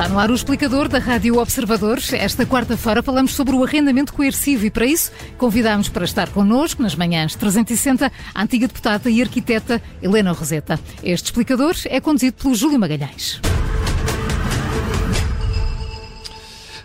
[0.00, 2.10] Está no ar o explicador da Rádio Observadores.
[2.14, 6.94] Esta quarta-feira falamos sobre o arrendamento coercivo e, para isso, convidamos para estar connosco nas
[6.94, 10.80] manhãs 360 a antiga deputada e arquiteta Helena Roseta.
[11.02, 13.42] Este explicador é conduzido pelo Júlio Magalhães.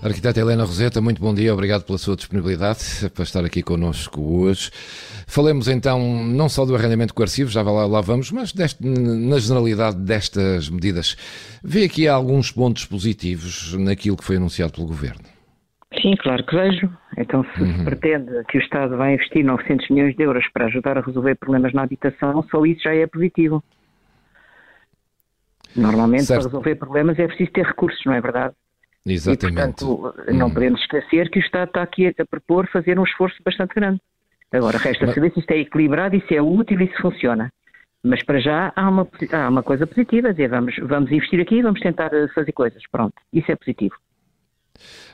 [0.03, 4.69] Arquiteta Helena Roseta, muito bom dia, obrigado pela sua disponibilidade para estar aqui connosco hoje.
[5.27, 9.97] Falemos então não só do arrendamento coercivo, já lá, lá vamos, mas deste, na generalidade
[9.97, 11.15] destas medidas.
[11.63, 15.35] Vê aqui alguns pontos positivos naquilo que foi anunciado pelo Governo.
[16.01, 16.89] Sim, claro que vejo.
[17.17, 17.77] Então, se uhum.
[17.77, 21.35] se pretende que o Estado vai investir 900 milhões de euros para ajudar a resolver
[21.35, 23.63] problemas na habitação, só isso já é positivo.
[25.75, 26.41] Normalmente, certo.
[26.41, 28.53] para resolver problemas é preciso ter recursos, não é verdade?
[29.05, 29.83] Exatamente.
[29.83, 30.53] E, portanto, não hum.
[30.53, 34.01] podemos esquecer que o Estado está aqui a propor fazer um esforço bastante grande.
[34.51, 37.49] Agora, resta saber se isto é equilibrado e se é útil e se funciona.
[38.03, 41.79] Mas para já há uma, há uma coisa positiva, dizer, vamos, vamos investir aqui, vamos
[41.81, 42.81] tentar eh, fazer coisas.
[42.91, 43.95] Pronto, isso é positivo.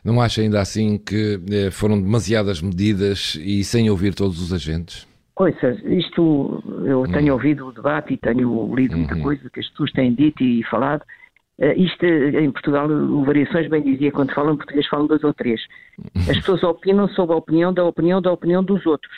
[0.04, 5.08] Não acha ainda assim que eh, foram demasiadas medidas e sem ouvir todos os agentes?
[5.34, 7.38] Coisas, isto eu tenho hum.
[7.38, 9.22] ouvido o debate e tenho lido muita uhum.
[9.22, 11.04] coisa que as pessoas têm dito e falado.
[11.60, 15.62] Uh, isto em Portugal, o Variações bem dizia, quando falam português falam dois ou três.
[16.30, 19.12] As pessoas opinam sobre a opinião da opinião da opinião dos outros,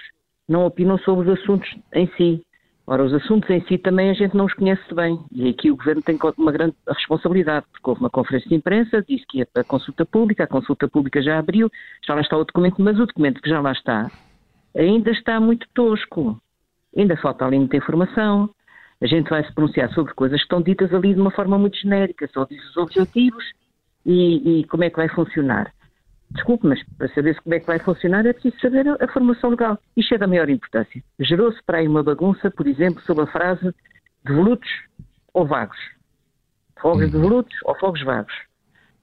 [0.47, 2.45] não opinam sobre os assuntos em si.
[2.85, 5.17] Ora, os assuntos em si também a gente não os conhece bem.
[5.31, 9.25] E aqui o Governo tem uma grande responsabilidade, porque houve uma conferência de imprensa, disse
[9.25, 11.71] que ia para a consulta pública, a consulta pública já abriu,
[12.05, 14.11] já lá está o documento, mas o documento que já lá está
[14.75, 16.39] ainda está muito tosco.
[16.95, 18.49] Ainda falta ali muita informação,
[19.03, 21.77] a gente vai se pronunciar sobre coisas que estão ditas ali de uma forma muito
[21.77, 23.43] genérica, só diz os objetivos
[24.05, 25.73] e, e como é que vai funcionar.
[26.31, 29.49] Desculpe, mas para saber como é que vai funcionar é preciso saber a, a formação
[29.49, 29.77] legal.
[29.95, 31.03] Isto é da maior importância.
[31.19, 33.75] Gerou-se para aí uma bagunça, por exemplo, sobre a frase
[34.23, 34.69] devolutos
[35.33, 35.77] ou vagos.
[36.79, 37.11] Fogos uhum.
[37.11, 38.33] devolutos ou fogos vagos.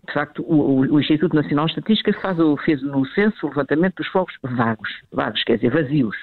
[0.06, 3.96] De facto, o, o, o, Instituto Nacional de Estatística faz, fez no censo o levantamento
[3.96, 4.88] dos fogos vagos.
[5.12, 6.16] Vagos, quer dizer, vazios.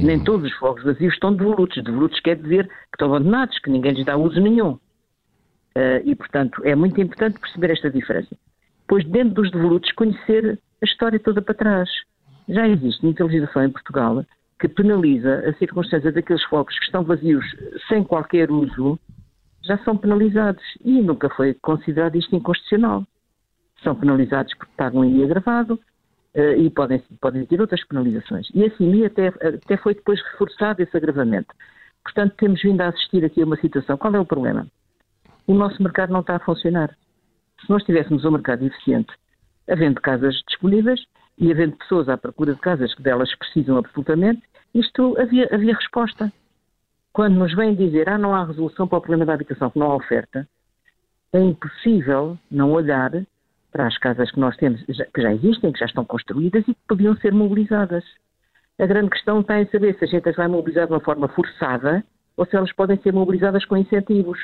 [0.00, 0.24] Nem uhum.
[0.24, 1.82] todos os fogos vazios estão devolutos.
[1.82, 4.72] Devolutos quer dizer que estão abandonados, que ninguém lhes dá uso nenhum.
[5.76, 8.36] Uh, e, portanto, é muito importante perceber esta diferença.
[8.86, 11.88] Pois, dentro dos devolutos, conhecer a história toda para trás.
[12.48, 14.24] Já existe muita legislação em Portugal
[14.60, 17.44] que penaliza a circunstância daqueles fogos que estão vazios
[17.88, 18.98] sem qualquer uso,
[19.62, 20.62] já são penalizados.
[20.84, 23.04] E nunca foi considerado isto inconstitucional.
[23.82, 25.80] São penalizados porque pagam em agravado, uh,
[26.34, 28.48] e podem, podem ter outras penalizações.
[28.52, 31.54] E assim até, até foi depois reforçado esse agravamento.
[32.02, 33.96] Portanto, temos vindo a assistir aqui a uma situação.
[33.96, 34.66] Qual é o problema?
[35.46, 36.94] O nosso mercado não está a funcionar.
[37.60, 39.12] Se nós tivéssemos um mercado eficiente,
[39.68, 41.00] havendo casas disponíveis
[41.38, 44.42] e havendo pessoas à procura de casas que delas precisam absolutamente,
[44.74, 46.32] isto havia, havia resposta.
[47.12, 49.90] Quando nos vêm dizer, ah, não há resolução para o problema da habitação, que não
[49.90, 50.48] há oferta,
[51.32, 53.12] é impossível não olhar
[53.74, 56.80] para as casas que nós temos, que já existem, que já estão construídas e que
[56.86, 58.04] podiam ser mobilizadas.
[58.78, 61.26] A grande questão está em saber se a gente as vai mobilizar de uma forma
[61.26, 62.04] forçada
[62.36, 64.38] ou se elas podem ser mobilizadas com incentivos.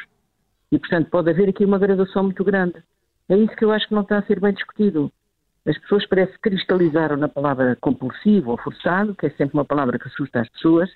[0.72, 2.82] E, portanto, pode haver aqui uma graduação muito grande.
[3.28, 5.12] É isso que eu acho que não está a ser bem discutido.
[5.64, 9.96] As pessoas parece que cristalizaram na palavra compulsivo ou forçado, que é sempre uma palavra
[9.96, 10.90] que assusta as pessoas,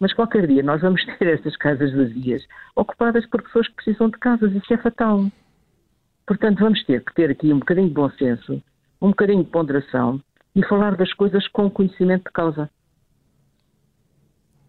[0.00, 2.44] mas qualquer dia nós vamos ter estas casas vazias,
[2.74, 4.52] ocupadas por pessoas que precisam de casas.
[4.52, 5.30] Isso é fatal.
[6.30, 8.62] Portanto, vamos ter que ter aqui um bocadinho de bom senso,
[9.02, 10.22] um bocadinho de ponderação
[10.54, 12.70] e falar das coisas com conhecimento de causa.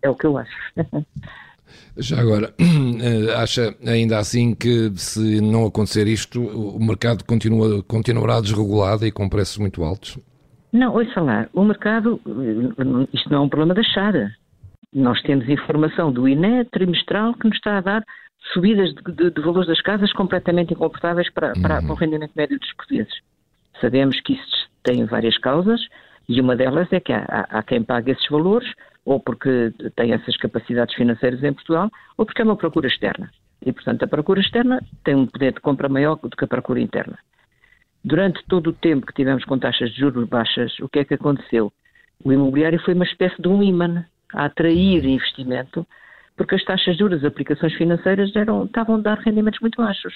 [0.02, 0.58] É o que eu acho.
[1.96, 8.42] Já agora, eh, acha ainda assim que se não acontecer isto, o mercado continua, continuará
[8.42, 10.18] desregulado e com preços muito altos?
[10.74, 14.32] Não, ouça lá, o mercado, eh, isto não é um problema da Chara.
[14.92, 18.04] Nós temos informação do INE trimestral que nos está a dar
[18.54, 21.88] subidas de, de, de valores das casas completamente incomportáveis para, para, uhum.
[21.88, 23.14] para o rendimento médio dos portugueses.
[23.80, 25.82] Sabemos que isso tem várias causas
[26.28, 28.70] e uma delas é que há, há, há quem pague esses valores
[29.06, 33.32] ou porque tem essas capacidades financeiras em Portugal ou porque é uma procura externa.
[33.64, 36.80] E, portanto, a procura externa tem um poder de compra maior do que a procura
[36.80, 37.18] interna.
[38.04, 41.14] Durante todo o tempo que tivemos com taxas de juros baixas, o que é que
[41.14, 41.72] aconteceu?
[42.24, 45.86] O imobiliário foi uma espécie de um imã a atrair investimento
[46.36, 50.14] porque as taxas duras, aplicações financeiras eram, estavam a dar rendimentos muito baixos.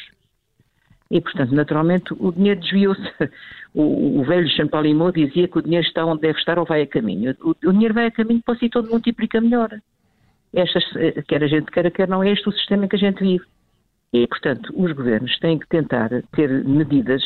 [1.09, 3.01] E, portanto, naturalmente, o dinheiro desviou-se.
[3.77, 6.87] O, o, velho Champalimau dizia que o dinheiro está onde deve estar ou vai a
[6.87, 7.35] caminho.
[7.41, 9.69] O, o dinheiro vai a caminho para si todo multiplica melhor.
[10.53, 12.99] Estas, eh, quer a gente queira, quer não, é este o sistema em que a
[12.99, 13.43] gente vive.
[14.13, 17.21] E, portanto, os governos têm que tentar ter medidas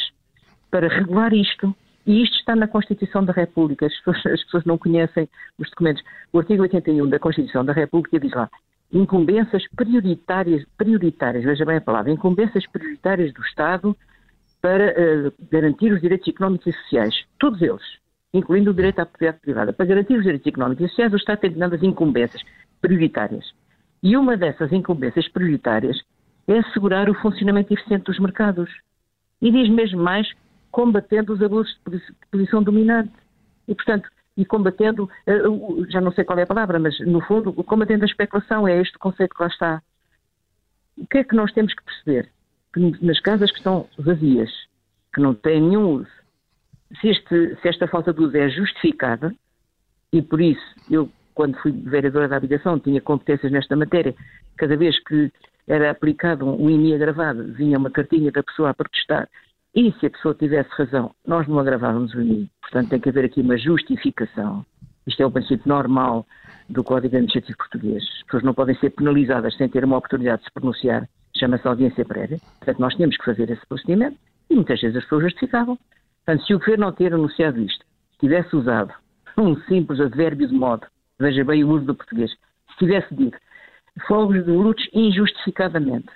[0.71, 1.75] para regular isto.
[2.07, 3.85] E isto está na Constituição da República.
[3.85, 6.01] As pessoas, as pessoas não conhecem os documentos.
[6.33, 8.49] O artigo 81 da Constituição da República diz lá:
[8.91, 13.95] incumbências prioritárias, prioritárias, veja bem a palavra, incumbências prioritárias do Estado
[14.61, 17.81] para uh, garantir os direitos económicos e sociais, todos eles,
[18.33, 19.73] incluindo o direito à propriedade privada.
[19.73, 22.41] Para garantir os direitos económicos e sociais, o Estado tem determinadas incumbências
[22.81, 23.45] prioritárias.
[24.01, 25.97] E uma dessas incumbências prioritárias
[26.47, 28.69] é assegurar o funcionamento eficiente dos mercados.
[29.41, 30.27] E diz mesmo mais,
[30.71, 32.01] combatendo os abusos de
[32.31, 33.13] posição dominante.
[33.67, 34.09] E, portanto,
[34.39, 35.41] e combatendo, eh,
[35.89, 38.97] já não sei qual é a palavra, mas no fundo, combatendo a especulação, é este
[38.97, 39.81] conceito que lá está.
[40.97, 42.29] O que é que nós temos que perceber?
[42.73, 44.49] Que nas casas que estão vazias,
[45.13, 46.11] que não têm nenhum uso,
[47.01, 49.35] se, este, se esta falta de uso é justificada,
[50.13, 54.15] e por isso eu, quando fui vereadora da habitação, tinha competências nesta matéria,
[54.55, 55.29] cada vez que
[55.67, 59.27] era aplicado um IMI agravado, vinha uma cartinha da pessoa a protestar,
[59.75, 62.49] e se a pessoa tivesse razão, nós não agravávamos o IMI.
[62.61, 64.65] Portanto, tem que haver aqui uma justificação.
[65.05, 66.25] Isto é o princípio normal
[66.69, 68.03] do Código Administrativo Português.
[68.17, 71.07] As pessoas não podem ser penalizadas sem ter uma oportunidade de se pronunciar,
[71.37, 72.39] chama-se audiência prévia.
[72.59, 74.17] Portanto, nós tínhamos que fazer esse procedimento
[74.49, 75.77] e muitas vezes as pessoas justificavam.
[76.25, 77.85] Portanto, se o Governo não ter anunciado isto,
[78.19, 78.93] tivesse usado
[79.37, 80.85] um simples advérbio de modo,
[81.19, 83.37] veja bem o uso do português, se tivesse dito
[84.07, 86.07] fogos de lutos injustificadamente,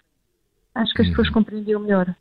[0.75, 1.33] acho que as pessoas uhum.
[1.33, 2.15] compreendiam melhor.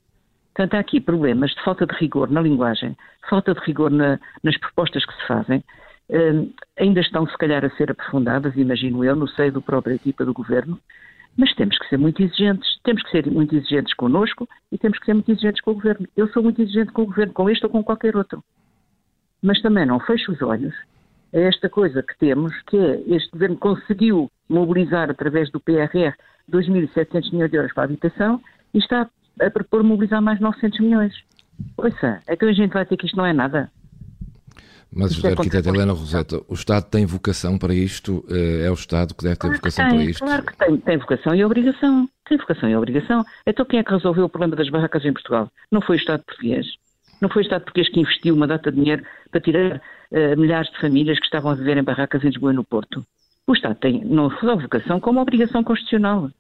[0.55, 2.97] Portanto, há aqui problemas de falta de rigor na linguagem,
[3.29, 5.65] falta de rigor na, nas propostas que se fazem,
[6.11, 10.25] uh, ainda estão, se calhar, a ser aprofundadas, imagino eu, no seio da própria equipa
[10.25, 10.79] do governo,
[11.37, 12.79] mas temos que ser muito exigentes.
[12.85, 16.07] Temos que ser muito exigentes connosco e temos que ser muito exigentes com o governo.
[16.17, 18.45] Eu sou muito exigente com o governo, com este ou com qualquer outro.
[19.43, 20.75] Mas também não fecho os olhos
[21.35, 26.15] a esta coisa que temos, que é este governo conseguiu mobilizar através do PRR
[26.51, 28.41] 2.700 milhões de euros para a habitação
[28.75, 29.09] e está
[29.41, 31.15] a propor mobilizar mais 900 milhões.
[31.77, 33.71] Ouça, é que a gente vai ter que isto não é nada.
[34.95, 38.23] Mas, é Arquiteta Helena Roseta, o Estado tem vocação para isto?
[38.29, 40.25] Eh, é o Estado que deve ter claro vocação tem, para isto?
[40.25, 42.09] Claro que tem, tem vocação e obrigação.
[42.29, 43.25] Tem vocação e obrigação.
[43.47, 45.49] Então quem é que resolveu o problema das barracas em Portugal?
[45.71, 46.67] Não foi o Estado português.
[47.23, 50.71] Não foi o Estado português que investiu uma data de dinheiro para tirar uh, milhares
[50.71, 53.03] de famílias que estavam a viver em barracas em Lisboa e no Porto.
[53.47, 56.31] O Estado tem não só vocação, como obrigação constitucional.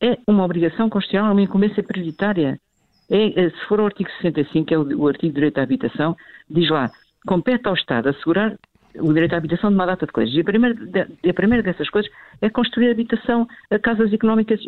[0.00, 2.60] É uma obrigação constitucional, uma incumbência prioritária.
[3.10, 5.62] É, é, se for o artigo 65, que é o, o artigo de direito à
[5.62, 6.16] habitação,
[6.50, 6.90] diz lá,
[7.26, 8.56] compete ao Estado assegurar
[8.98, 10.34] o direito à habitação de uma data de coisas.
[10.34, 10.76] E a primeira,
[11.28, 12.10] a primeira dessas coisas
[12.40, 14.60] é construir habitação a casas económicas,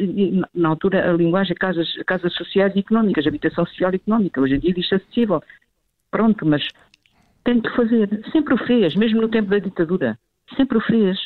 [0.55, 4.41] na altura a linguagem casas, casas sociais e económicas, habitação social e económica.
[4.41, 5.43] Hoje em dia diz acessível.
[6.11, 6.67] Pronto, mas
[7.45, 8.09] tem que fazer.
[8.33, 10.19] Sempre o fez, mesmo no tempo da ditadura.
[10.57, 11.19] Sempre o fez.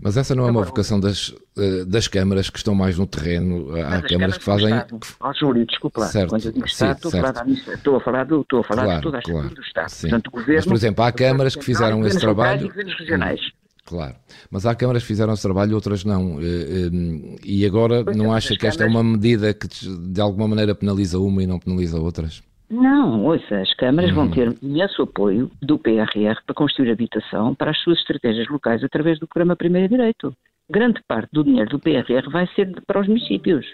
[0.00, 3.68] Mas essa não é uma vocação das, eh, das câmaras que estão mais no terreno.
[3.76, 4.72] Há câmaras que fazem.
[5.20, 6.06] Ó, Júlio, desculpa lá.
[6.06, 7.26] Certo, Quando eu digo Estado, estou, certo.
[7.26, 9.62] A falar estou a falar, do, estou a falar claro, de toda a claro, do
[9.62, 9.88] Estado.
[9.88, 10.08] Sim.
[10.08, 12.68] Portanto, governo, Mas, por exemplo, há câmaras que fizeram esse trabalho.
[12.68, 13.40] regionais.
[13.86, 14.14] Claro,
[14.50, 16.40] mas há câmaras que fizeram esse trabalho, outras não.
[16.40, 20.48] Eh, eh, e agora não é, acha que esta é uma medida que de alguma
[20.48, 22.42] maneira penaliza uma e não penaliza outras?
[22.74, 24.30] Não, ouça, as câmaras vão uhum.
[24.32, 29.28] ter imenso apoio do PRR para construir habitação para as suas estratégias locais através do
[29.28, 30.34] programa Primeiro Direito.
[30.68, 33.64] Grande parte do dinheiro do PRR vai ser para os municípios.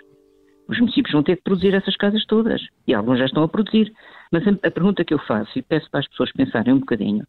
[0.69, 2.61] Os municípios vão ter que produzir essas casas todas.
[2.87, 3.91] E alguns já estão a produzir.
[4.31, 7.27] Mas a pergunta que eu faço, e peço para as pessoas pensarem um bocadinho,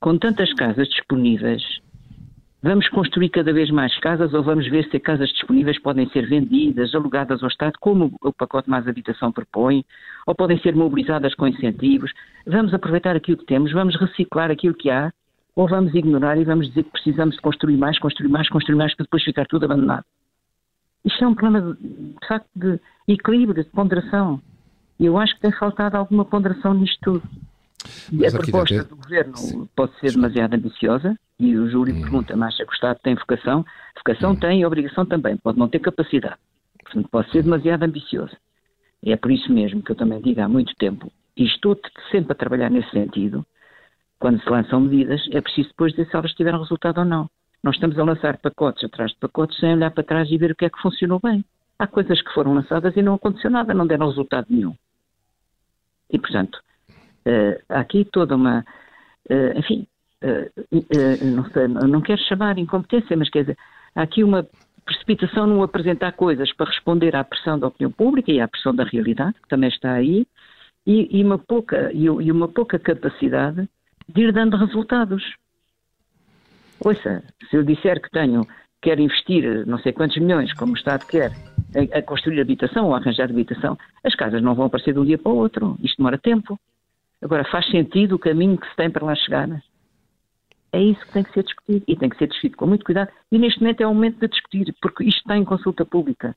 [0.00, 1.79] com tantas casas disponíveis,
[2.62, 6.94] Vamos construir cada vez mais casas ou vamos ver se casas disponíveis podem ser vendidas,
[6.94, 9.82] alugadas ao Estado, como o pacote Mais Habitação propõe,
[10.26, 12.12] ou podem ser mobilizadas com incentivos.
[12.46, 15.10] Vamos aproveitar aquilo que temos, vamos reciclar aquilo que há,
[15.56, 18.94] ou vamos ignorar e vamos dizer que precisamos de construir mais, construir mais, construir mais,
[18.94, 20.04] para depois ficar tudo abandonado.
[21.02, 24.38] Isto é um problema, de, de facto, de equilíbrio, de ponderação.
[24.98, 27.22] E eu acho que tem faltado alguma ponderação nisto tudo.
[28.12, 29.68] E a proposta do Governo Sim.
[29.74, 32.00] pode ser demasiado ambiciosa, e o Júlio hum.
[32.00, 33.64] pergunta, mas que o Estado tem vocação?
[33.96, 34.36] Vocação hum.
[34.36, 36.36] tem e obrigação também, pode não ter capacidade.
[36.82, 38.36] Portanto, pode ser demasiado ambicioso.
[39.04, 41.78] É por isso mesmo que eu também digo há muito tempo, e estou
[42.10, 43.46] sempre a trabalhar nesse sentido,
[44.18, 47.30] quando se lançam medidas, é preciso depois dizer se elas tiveram resultado ou não.
[47.62, 50.54] Nós estamos a lançar pacotes atrás de pacotes sem olhar para trás e ver o
[50.54, 51.42] que é que funcionou bem.
[51.78, 54.74] Há coisas que foram lançadas e não aconteceu nada, não deram resultado nenhum.
[56.10, 56.60] E, portanto,
[57.26, 58.64] uh, há aqui toda uma.
[59.30, 59.86] Uh, enfim,
[60.22, 63.58] uh, não, sei, não quero chamar incompetência, mas quer dizer,
[63.94, 64.46] há aqui uma
[64.84, 68.84] precipitação no apresentar coisas para responder à pressão da opinião pública e à pressão da
[68.84, 70.26] realidade, que também está aí,
[70.86, 73.68] e, e uma, pouca, e, e uma pouca capacidade
[74.08, 75.22] de ir dando resultados.
[76.80, 78.46] Ouça, se eu disser que tenho,
[78.80, 81.30] quero investir não sei quantos milhões, como o Estado quer,
[81.76, 85.04] a, a construir habitação ou a arranjar habitação, as casas não vão aparecer de um
[85.04, 85.76] dia para o outro.
[85.82, 86.58] Isto demora tempo.
[87.22, 89.48] Agora, faz sentido o caminho que se tem para lá chegar?
[90.72, 93.10] É isso que tem que ser discutido e tem que ser discutido com muito cuidado.
[93.30, 96.34] E neste momento é o momento de discutir, porque isto está em consulta pública.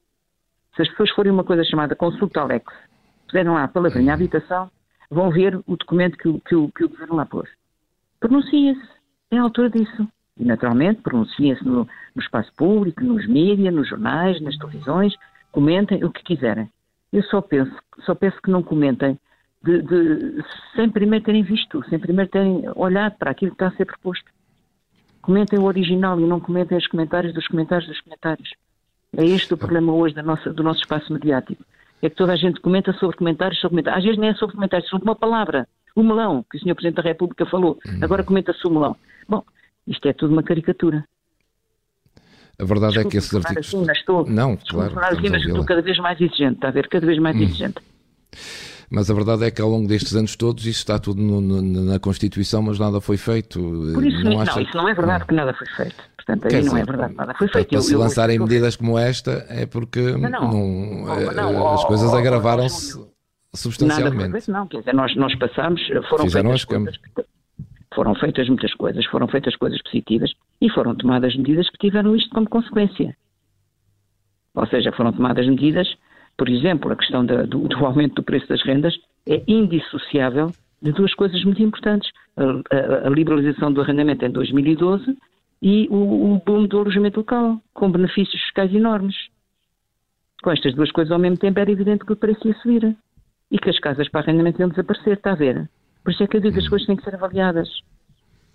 [0.76, 2.66] Se as pessoas forem uma coisa chamada consulta Alex,
[3.28, 4.72] puserem lá a palavrinha habitação,
[5.10, 7.50] vão ver o documento que, que, que o governo lá pôs.
[8.20, 8.90] Pronuncia-se,
[9.32, 10.08] é a altura disso.
[10.38, 15.14] E, naturalmente, pronunciem-se no, no, espaço público, nos mídias, nos jornais, nas televisões,
[15.52, 16.68] comentem o que quiserem.
[17.12, 19.20] Eu só penso, só peço que não comentem
[19.64, 20.44] de, de,
[20.76, 24.30] sem primeiro terem visto, sem primeiro terem olhado para aquilo que está a ser proposto.
[25.22, 28.50] Comentem o original e não comentem os comentários dos comentários dos comentários.
[29.16, 31.64] É este o problema hoje nossa, do nosso espaço mediático.
[32.02, 34.00] É que toda a gente comenta sobre comentários, sobre comentários.
[34.00, 35.68] Às vezes nem é sobre comentários, sobre uma palavra.
[35.96, 36.76] O melão, que o Sr.
[36.76, 37.80] Presidente da República falou.
[37.88, 38.00] Hum.
[38.02, 38.98] Agora comenta-se o melão.
[39.30, 39.44] Bom,
[39.88, 41.06] isto é tudo uma caricatura.
[42.60, 43.74] A verdade Desculpe, é que esses artigos.
[43.74, 45.00] Assim, estou, não, claro.
[45.00, 46.90] Assim, mas estou cada vez mais exigente, está a ver?
[46.90, 47.44] Cada vez mais hum.
[47.44, 47.82] exigente.
[48.90, 51.62] Mas a verdade é que ao longo destes anos todos isso está tudo no, no,
[51.62, 53.60] na Constituição, mas nada foi feito.
[53.94, 55.28] Por isso, não, não isso não é verdade não.
[55.28, 56.04] que nada foi feito.
[56.16, 57.70] Portanto, aí não é verdade, nada foi feito.
[57.70, 62.98] Para se lançarem eu, medidas como esta é porque não, não, não, as coisas agravaram-se
[63.54, 64.16] substancialmente.
[64.16, 64.68] Nada foi feito, não.
[64.68, 67.00] Quer dizer, nós, nós passamos, foram Fizeram feitas coisas,
[67.94, 72.30] foram feitas muitas coisas, foram feitas coisas positivas e foram tomadas medidas que tiveram isto
[72.30, 73.16] como consequência.
[74.56, 75.88] Ou seja, foram tomadas medidas,
[76.38, 78.96] por exemplo, a questão da, do, do, aumento do preço das rendas
[79.28, 82.12] é indissociável de duas coisas muito importantes.
[82.36, 82.44] A,
[82.76, 85.18] a, a liberalização do arrendamento em 2012
[85.62, 89.16] e o, o boom do alojamento local, com benefícios fiscais enormes.
[90.42, 92.98] Com estas duas coisas ao mesmo tempo era evidente que o preço ia subir
[93.50, 95.70] e que as casas para arrendamento iam desaparecer, está a ver?
[96.04, 97.70] Por isso é que eu digo que as coisas têm que ser avaliadas.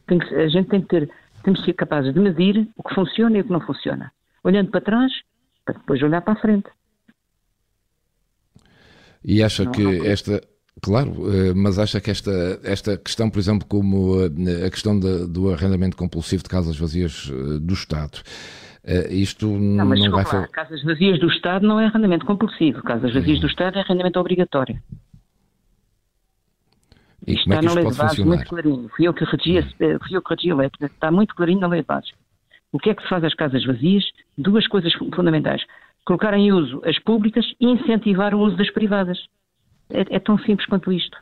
[0.07, 1.11] Que, a gente tem que ter,
[1.43, 4.13] temos que ser capazes de medir o que funciona e o que não funciona.
[4.45, 5.13] Olhando para trás,
[5.65, 6.69] para depois olhar para a frente.
[9.29, 10.41] E acha não, que não esta.
[10.81, 12.31] Claro, eh, mas acha que esta,
[12.63, 17.31] esta questão, por exemplo, como eh, a questão de, do arrendamento compulsivo de casas vazias
[17.31, 18.23] eh, do Estado,
[19.11, 20.25] isto não, mas, não vai...
[20.25, 23.41] Lá, casas vazias do Estado não é arrendamento compulsivo, casas vazias hum.
[23.43, 24.81] do Estado é arrendamento obrigatório.
[27.27, 28.37] E Isto como é que isto pode funcionar?
[28.37, 28.89] muito clarinho.
[28.97, 29.99] Fui eu que regi, hum.
[30.07, 32.13] fui eu que regi a lei, está muito clarinho na lei de bases.
[32.73, 34.05] O que é que se faz às casas vazias?
[34.39, 35.63] Duas coisas fundamentais.
[36.05, 39.19] Colocar em uso as públicas e incentivar o uso das privadas.
[39.91, 41.17] É, é tão simples quanto isto.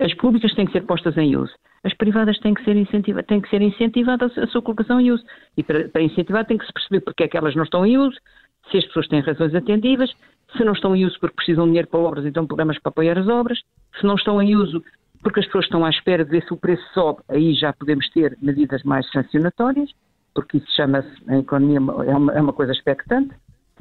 [0.00, 1.52] As públicas têm que ser postas em uso.
[1.84, 5.24] As privadas têm que ser, incentiva têm que ser incentivadas a sua colocação em uso.
[5.56, 7.98] E para, para incentivar tem que se perceber porque é que elas não estão em
[7.98, 8.16] uso,
[8.70, 10.10] se as pessoas têm razões atendíveis,
[10.56, 13.18] se não estão em uso porque precisam de dinheiro para obras, então programas para apoiar
[13.18, 13.58] as obras,
[13.98, 14.82] se não estão em uso
[15.22, 18.08] porque as pessoas estão à espera de ver se o preço sobe, aí já podemos
[18.10, 19.90] ter medidas mais sancionatórias,
[20.34, 23.34] porque isso chama-se, em economia, é uma, é uma coisa expectante,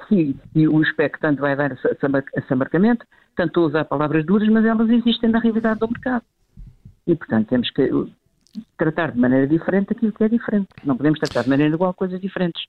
[0.08, 4.66] se, e o expectante vai dar esse amarcamento, tanto estou a usar palavras duras, mas
[4.66, 6.24] elas existem na realidade do mercado.
[7.06, 7.90] E, portanto, temos que
[8.78, 10.68] tratar de maneira diferente aquilo que é diferente.
[10.84, 12.66] Não podemos tratar de maneira igual coisas diferentes.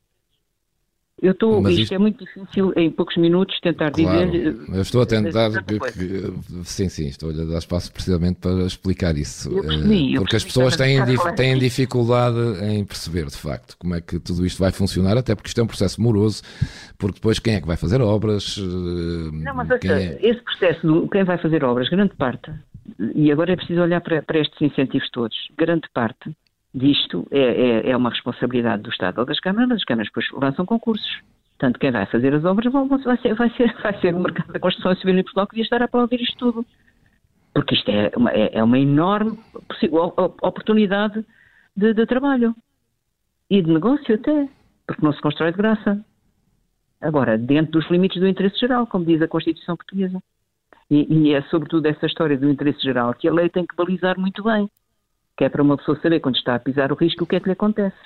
[1.21, 4.57] Eu estou, isto, isto, é muito difícil em poucos minutos tentar claro, dizer.
[4.73, 6.33] Eu estou a tentar que, que,
[6.65, 9.51] sim, sim, estou a dar espaço precisamente para explicar isso.
[9.51, 11.01] Eu percebi, porque eu as pessoas têm,
[11.35, 15.49] têm dificuldade em perceber, de facto, como é que tudo isto vai funcionar, até porque
[15.49, 16.43] isto é um processo moroso,
[16.97, 18.57] porque depois quem é que vai fazer obras?
[18.57, 20.19] Eh, Não, mas quem é...
[20.23, 22.53] esse processo, quem vai fazer obras, grande parte,
[23.15, 26.31] e agora é preciso olhar para, para estes incentivos todos, grande parte
[26.79, 30.65] disto é, é, é, uma responsabilidade do Estado ou das câmaras, as câmaras depois lançam
[30.65, 31.21] concursos.
[31.59, 34.61] Portanto, quem vai fazer as obras vai ser, vai ser, vai ser o mercado da
[34.61, 36.67] construção civil em Portugal que devia estar a aplaudir isto tudo.
[37.53, 39.39] Porque isto é uma, é, é uma enorme
[40.41, 41.25] oportunidade
[41.77, 42.55] de, de trabalho
[43.51, 44.49] e de negócio até,
[44.87, 46.05] porque não se constrói de graça.
[47.01, 50.23] Agora, dentro dos limites do interesse geral, como diz a Constituição Portuguesa.
[50.91, 54.19] E, e, é sobretudo essa história do interesse geral que a lei tem que balizar
[54.19, 54.71] muito bem
[55.39, 57.41] que é para uma pessoa saber quando está a pisar o risco o que é
[57.41, 57.97] que lhe acontece.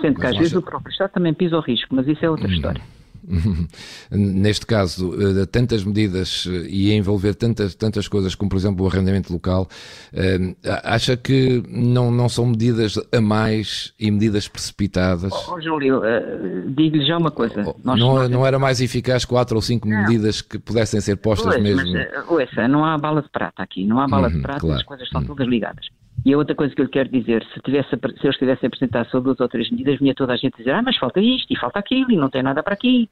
[0.00, 2.46] Sendo que às vezes o próprio Estado também pisa o risco, mas isso é outra
[2.46, 2.52] hum.
[2.52, 2.82] história.
[4.10, 8.88] Neste caso, eh, tantas medidas eh, e envolver tantas, tantas coisas como, por exemplo, o
[8.88, 9.68] arrendamento local,
[10.12, 15.32] eh, acha que não, não são medidas a mais e medidas precipitadas?
[15.48, 17.62] Oh, Júlio, uh, digo-lhe já uma coisa.
[17.66, 20.02] Oh, Nós não, não era mais eficaz quatro ou cinco não.
[20.02, 21.92] medidas que pudessem ser postas pois, mesmo?
[21.92, 24.80] Mas, ouça, não há bala de prata aqui, não há bala uhum, de prata, claro.
[24.80, 25.28] as coisas estão uhum.
[25.28, 25.86] todas ligadas.
[26.24, 29.08] E a outra coisa que eu lhe quero dizer, se, tivesse, se eles tivessem apresentado
[29.10, 31.58] só duas ou três medidas, vinha toda a gente dizer, ah, mas falta isto e
[31.58, 33.08] falta aquilo e não tem nada para aqui.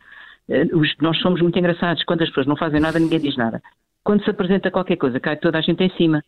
[0.48, 0.66] Eh,
[1.00, 2.04] nós somos muito engraçados.
[2.04, 3.60] Quando as pessoas não fazem nada, ninguém diz nada.
[4.04, 6.22] Quando se apresenta qualquer coisa, cai toda a gente em cima.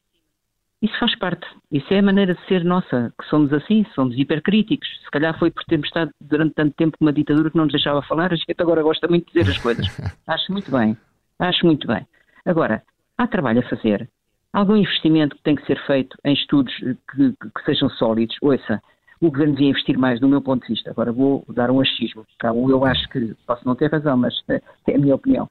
[0.83, 1.47] Isso faz parte.
[1.71, 4.89] Isso é a maneira de ser nossa, que somos assim, somos hipercríticos.
[5.05, 8.03] Se calhar foi por termos estado durante tanto tempo numa ditadura que não nos deixava
[8.03, 9.87] falar, a gente agora gosta muito de dizer as coisas.
[10.27, 10.97] Acho muito bem.
[11.39, 12.05] Acho muito bem.
[12.45, 12.83] Agora,
[13.17, 14.09] há trabalho a fazer
[14.53, 18.37] algum investimento que tem que ser feito em estudos que, que sejam sólidos.
[18.43, 18.83] Ouça,
[19.21, 20.91] o governo devia investir mais, do meu ponto de vista.
[20.91, 22.27] Agora vou dar um achismo.
[22.43, 24.61] Eu acho que posso não ter razão, mas é
[24.95, 25.49] a minha opinião.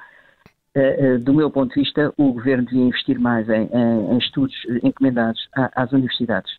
[0.76, 4.18] Uh, uh, do meu ponto de vista, o governo devia investir mais em, em, em
[4.18, 6.52] estudos encomendados às universidades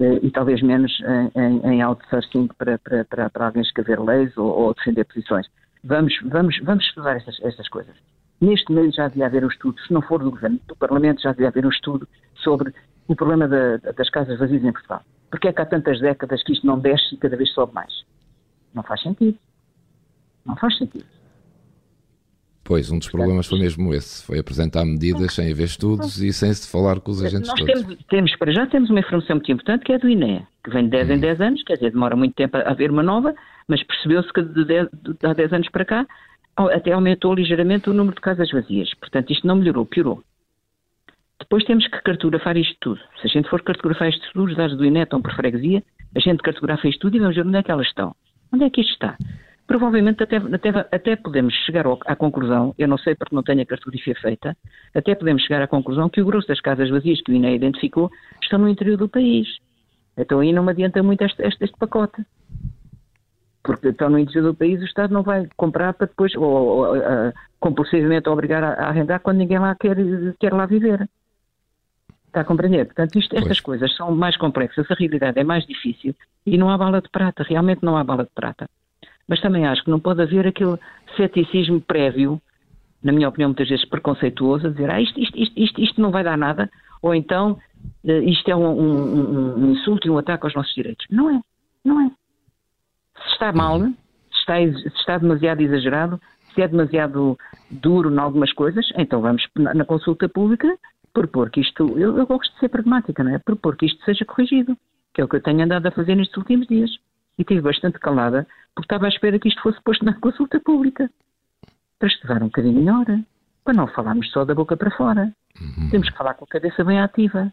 [0.00, 0.92] e talvez menos
[1.36, 5.46] em, em outsourcing para, para, para, para alguém escrever leis ou, ou, defender posições.
[5.84, 7.94] Vamos, vamos, vamos estudar estas, estas coisas.
[8.40, 11.30] Neste momento já devia haver um estudo, se não for do governo, do Parlamento, já
[11.30, 12.74] devia haver um estudo sobre
[13.06, 15.02] o problema da, das casas vazias em Portugal.
[15.30, 17.92] Porque é que há tantas décadas que isto não desce e cada vez sobe mais?
[18.74, 19.38] Não faz sentido.
[20.44, 21.06] Não faz sentido.
[22.64, 26.52] Pois, um dos problemas foi mesmo esse, foi apresentar medidas sem haver estudos e sem
[26.54, 27.82] se falar com os agentes Nós todos.
[27.82, 30.84] Temos, temos, para já, temos uma informação muito importante que é do INE, que vem
[30.84, 31.42] de 10 em 10 hum.
[31.44, 33.34] anos, quer dizer, demora muito tempo a haver uma nova,
[33.68, 36.06] mas percebeu-se que de, 10, de há 10 anos para cá
[36.56, 38.92] até aumentou ligeiramente o número de casas vazias.
[38.94, 40.22] Portanto, isto não melhorou, piorou.
[41.40, 43.00] Depois temos que cartografar isto tudo.
[43.20, 45.82] Se a gente for cartografar isto tudo, os dados do INE estão por freguesia,
[46.14, 48.14] a gente cartografa isto tudo e vamos ver onde é que elas estão.
[48.52, 49.16] Onde é que isto está?
[49.66, 53.62] Provavelmente até, até, até podemos chegar ao, à conclusão, eu não sei porque não tenho
[53.62, 54.56] a cartografia feita,
[54.94, 58.10] até podemos chegar à conclusão que o grosso das casas vazias que o INE identificou
[58.42, 59.48] estão no interior do país.
[60.16, 62.24] Então aí não me adianta muito este, este, este pacote.
[63.64, 66.96] Porque estão no interior do país, o Estado não vai comprar para depois, ou, ou,
[67.58, 69.96] compulsivamente obrigar a, a, arrendar quando ninguém lá quer,
[70.38, 71.08] quer lá viver.
[72.26, 72.84] Está a compreender?
[72.86, 76.76] Portanto, isto, estas coisas são mais complexas, a realidade é mais difícil e não há
[76.76, 78.68] bala de prata, realmente não há bala de prata.
[79.26, 80.76] Mas também acho que não pode haver aquele
[81.16, 82.40] ceticismo prévio,
[83.02, 86.22] na minha opinião, muitas vezes preconceituoso, a dizer ah, isto, isto, isto, isto não vai
[86.22, 87.58] dar nada, ou então
[88.04, 91.06] uh, isto é um, um, um, insulto e um ataque aos nossos direitos.
[91.10, 91.40] Não é,
[91.84, 92.10] não é.
[93.16, 96.20] Se está mal, se está, se está demasiado exagerado,
[96.54, 97.38] se é demasiado
[97.70, 100.68] duro em algumas coisas, então vamos na, consulta pública
[101.12, 103.38] propor que isto, eu, eu gosto de ser pragmática, não é?
[103.38, 104.76] Propor que isto seja corrigido,
[105.14, 106.90] que é o que eu tenho andado a fazer nestes últimos dias.
[107.38, 111.08] E estive bastante calada, porque estava à espera que isto fosse posto na consulta pública.
[111.98, 113.06] Para estudar um bocadinho melhor,
[113.64, 115.32] para não falarmos só da boca para fora.
[115.60, 115.88] Uhum.
[115.90, 117.52] Temos que falar com a cabeça bem ativa.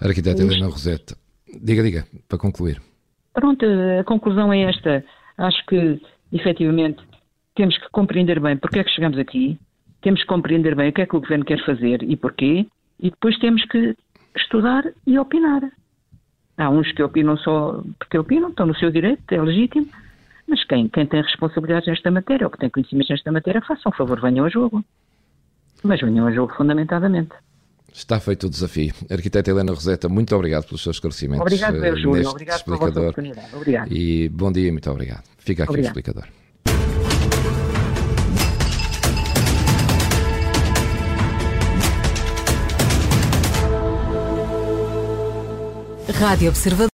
[0.00, 1.16] Arquiteta Helena Roseta,
[1.60, 2.80] diga, diga, para concluir.
[3.32, 3.64] Pronto,
[4.00, 5.04] a conclusão é esta.
[5.38, 6.00] Acho que,
[6.32, 7.02] efetivamente,
[7.54, 9.58] temos que compreender bem porque é que chegamos aqui,
[10.00, 12.66] temos que compreender bem o que é que o governo quer fazer e porquê,
[13.00, 13.96] e depois temos que
[14.36, 15.62] estudar e opinar.
[16.56, 19.88] Há uns que opinam só porque opinam, estão no seu direito, é legítimo,
[20.46, 23.96] mas quem, quem tem responsabilidades nesta matéria ou que tem conhecimentos nesta matéria, façam um
[23.96, 24.84] favor, venham a jogo.
[25.82, 27.32] Mas venham a jogo fundamentadamente.
[27.92, 28.94] Está feito o desafio.
[29.10, 31.42] Arquiteta Helena Roseta, muito obrigado pelos seus esclarecimentos.
[31.42, 32.28] Obrigado, eu, Júlio.
[32.28, 32.92] Obrigado explicador.
[32.92, 33.54] pela oportunidade.
[33.54, 33.92] Obrigado.
[33.92, 35.24] E bom dia e muito obrigado.
[35.38, 35.94] Fica aqui obrigado.
[35.94, 36.24] o explicador.
[46.18, 46.90] Rádio Observador.